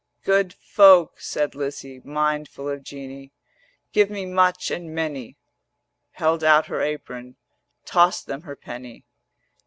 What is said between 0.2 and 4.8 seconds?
'Good folk,' said Lizzie, Mindful of Jeanie: 'Give me much